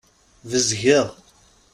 Bezgeɣ. 0.49 1.07